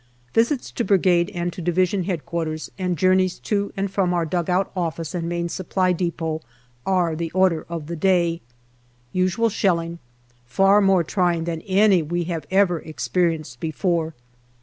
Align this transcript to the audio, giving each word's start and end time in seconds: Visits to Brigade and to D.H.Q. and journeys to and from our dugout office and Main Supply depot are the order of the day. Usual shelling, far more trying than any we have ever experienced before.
Visits 0.33 0.71
to 0.71 0.83
Brigade 0.83 1.29
and 1.35 1.53
to 1.53 1.61
D.H.Q. 1.61 2.57
and 2.79 2.97
journeys 2.97 3.37
to 3.37 3.71
and 3.77 3.91
from 3.91 4.15
our 4.15 4.25
dugout 4.25 4.71
office 4.75 5.13
and 5.13 5.29
Main 5.29 5.47
Supply 5.47 5.91
depot 5.93 6.41
are 6.87 7.15
the 7.15 7.29
order 7.33 7.67
of 7.69 7.85
the 7.85 7.95
day. 7.95 8.41
Usual 9.13 9.49
shelling, 9.49 9.99
far 10.47 10.81
more 10.81 11.03
trying 11.03 11.43
than 11.43 11.61
any 11.61 12.01
we 12.01 12.23
have 12.23 12.47
ever 12.49 12.79
experienced 12.79 13.59
before. 13.59 14.15